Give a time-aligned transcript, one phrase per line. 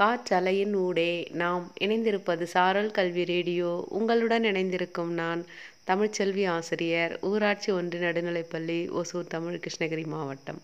[0.00, 3.84] காற்றலையின் ஊடே நாம் இணைந்திருப்பது சாரல் கல்வி ரேடியோ.
[3.88, 5.40] உங்களுடன் இணைந்திருக்கும் நான்
[5.86, 10.60] தமிழ்ச்செல்வி ஆசிரியர் ஊராட்சி ஒன்று நடுநிலைப்பள்ளி ஒசூர் தமிழ் கிருஷ்ணகிரி மாவட்டம்.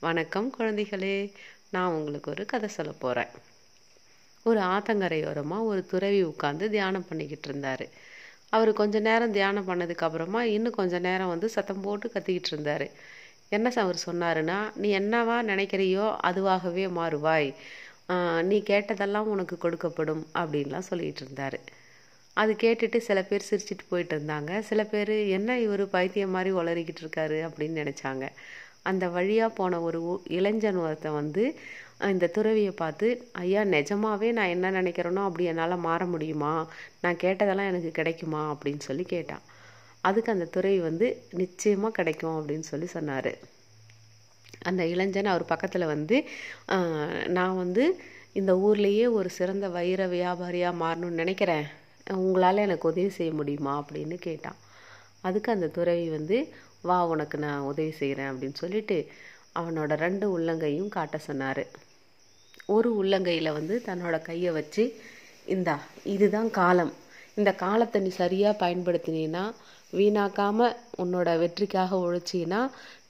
[0.00, 1.32] வணக்கம் குழந்தைகளே.
[1.70, 3.28] நான் உங்களுக்கு ஒரு கதை சொல்ல போகிறேன்
[4.42, 7.86] ஒரு ஆத்தங்கரையோரமாக ஒரு துறவி உட்காந்து தியானம் பண்ணிக்கிட்டு இருந்தார்.
[8.48, 12.90] அவர் கொஞ்ச நேரம் தியானம் பண்ணதுக்கு அப்புறமா இன்னும் கொஞ்ச நேரம் வந்து சத்தம் போட்டு கத்திக்கிட்டு இருந்தார்.
[13.48, 17.54] என்ன அவர் சொன்னாருன்னா நீ என்னவா நினைக்கிறியோ அதுவாகவே மாறுவாய்.
[18.50, 21.58] நீ கேட்டதெல்லாம் உனக்கு கொடுக்கப்படும் அப்படின்லாம் சொல்லிகிட்டு இருந்தார்.
[22.36, 24.52] அது கேட்டுட்டு சில பேர் சிரிச்சிட்டு போயிட்டு இருந்தாங்க.
[24.60, 27.38] சில பேர் என்ன இவர் பைத்தியம் மாதிரி உளறிக்கிட்டு இருக்காரு?
[27.48, 28.26] அப்படின்னு நினச்சாங்க.
[28.82, 29.98] அந்த வழியாக போன ஒரு
[30.38, 31.44] இளைஞன் ஒருத்தன் வந்து
[32.12, 33.08] இந்த துறவியை பார்த்து
[33.42, 36.54] ஐயா நிஜமாவே நான் என்ன நினைக்கிறேனோ அப்படி என்னால் மாற முடியுமா?
[37.00, 38.42] நான் கேட்டதெல்லாம் எனக்கு கிடைக்குமா?
[38.52, 39.44] அப்படின்னு சொல்லி கேட்டான்.
[40.00, 41.08] அதுக்கு அந்த துறவி வந்து
[41.40, 43.32] நிச்சயமாக கிடைக்கும் அப்படின்னு சொல்லி சொன்னார்.
[44.68, 46.16] அந்த இளைஞன் அவர் பக்கத்தில் வந்து
[47.36, 47.84] நான் வந்து
[48.40, 51.66] இந்த ஊர்லேயே ஒரு சிறந்த வைர வியாபாரியாக மாறணும்னு நினைக்கிறேன்.
[52.22, 53.72] உங்களால் எனக்கு உதவி செய்ய முடியுமா?
[53.80, 54.58] அப்படின்னு கேட்டான்.
[55.20, 56.36] அதுக்கு அந்த துறவி வந்து
[56.88, 58.96] வா உனக்கு நான் உதவி செய்கிறேன் அப்படின்னு சொல்லிட்டு
[59.60, 61.64] அவனோட ரெண்டு உள்ளங்கையும் காட்ட சொன்னார்.
[62.74, 64.84] ஒரு உள்ளங்கையில் வந்து தன்னோட கையை வச்சு
[65.46, 65.76] இந்தா
[66.14, 66.92] இதுதான் காலம்.
[67.38, 69.44] இந்த காலத்தை நீ சரியாக பயன்படுத்தினீன்னா
[69.92, 72.60] வீணாக்காமல் உன்னோட வெற்றிக்காக உழைச்சின்னா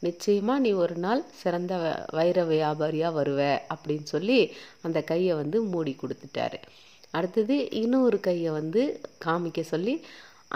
[0.06, 1.72] நிச்சயமாக நீ ஒரு நாள் சிறந்த
[2.18, 3.40] வைர வியாபாரியாக வருவ
[3.74, 4.38] அப்படின்னு சொல்லி
[4.82, 6.58] அந்த கையை வந்து மூடி கொடுத்துட்டாரு.
[7.10, 8.82] அடுத்தது இன்னொரு கையை வந்து
[9.24, 9.94] காமிக்க சொல்லி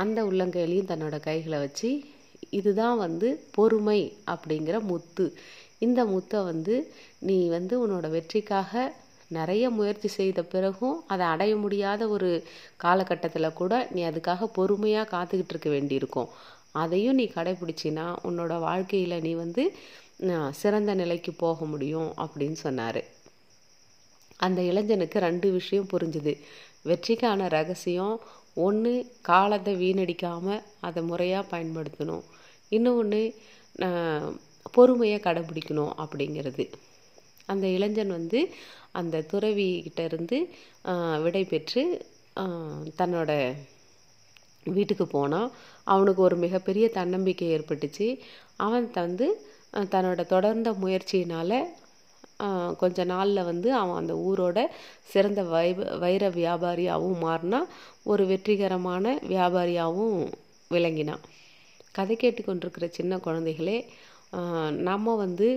[0.02, 1.90] அந்த உள்ளங்கையிலையும் தன்னோட கைகளை வச்சு
[2.58, 4.00] இதுதான் வந்து பொறுமை
[4.34, 5.26] அப்படிங்கிற முத்து.
[5.78, 6.74] இந்த முத்தை வந்து
[7.28, 8.72] நீ வந்து உன்னோட வெற்றிக்காக
[9.36, 12.30] நிறைய முயற்சி செய்த பிறகும் அதை அடைய முடியாத ஒரு
[12.84, 16.28] காலகட்டத்தில் கூட நீ அதுக்காக பொறுமையாக காத்துக்கிட்டு இருக்க வேண்டியிருக்கும்.
[16.82, 19.64] அதையும் நீ கடைபிடிச்சின்னா உன்னோட வாழ்க்கையில் நீ வந்து
[20.60, 23.00] சிறந்த நிலைக்கு போக முடியும் அப்படின்னு சொன்னார்.
[24.46, 26.32] அந்த இளைஞனுக்கு ரெண்டு விஷயம் புரிஞ்சுது.
[26.88, 28.16] வெற்றிக்கான ரகசியம்
[28.66, 28.92] ஒன்று
[29.28, 32.24] காலத்தை வீணடிக்காமல் அதை முறையாக பயன்படுத்தணும்.
[32.76, 33.22] இன்னொன்று
[34.76, 36.64] பொறுமையை கடைபிடிக்கணும் அப்படிங்கிறது.
[37.48, 38.40] அந்த இளைஞன் வந்து
[38.92, 40.36] அந்த துறவிகிட்ட இருந்து
[41.24, 41.82] விடை பெற்று
[43.00, 43.30] தன்னோட
[44.66, 45.48] வீட்டுக்கு போனான்.
[45.84, 48.06] அவனுக்கு ஒரு மிகப்பெரிய தன்னம்பிக்கை ஏற்பட்டுச்சு.
[48.56, 49.26] அவன் வந்து
[49.92, 51.58] தன்னோட தொடர்ந்த முயற்சியினால்
[52.76, 54.58] கொஞ்ச நாளில் வந்து அவன் அந்த ஊரோட
[55.04, 55.68] சிறந்த வை
[56.02, 57.60] வைர வியாபாரியாகவும் மாறினா
[58.04, 60.18] ஒரு வெற்றிகரமான வியாபாரியாகவும்
[60.70, 61.22] விளங்கினான்.
[61.92, 63.78] கதை கேட்டுக்கொண்டிருக்கிற சின்ன குழந்தைகளே
[64.88, 65.48] நம்ம வந்து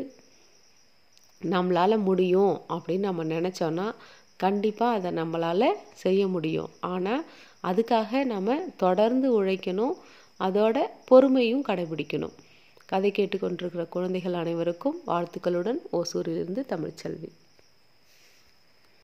[1.42, 3.94] நம்மளால் முடியும் அப்படின்னு நம்ம நினச்சோன்னா
[4.38, 6.70] கண்டிப்பாக அதை நம்மளால் செய்ய முடியும்.
[6.80, 7.26] ஆனால்
[7.64, 9.96] அதுக்காக நம்ம தொடர்ந்து உழைக்கணும்.
[10.40, 12.36] அதோட பொறுமையும் கடைபிடிக்கணும்.
[12.86, 17.30] கதை கேட்டுக்கொண்டிருக்கிற குழந்தைகள் அனைவருக்கும் வாழ்த்துக்களுடன் ஓசூரிலிருந்து தமிழ்ச்செல்வி.